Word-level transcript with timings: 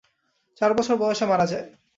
চার 0.61 0.71
বছর 0.73 0.95
বয়সে 0.97 1.25
মারা 1.25 1.45
যায়। 1.51 1.67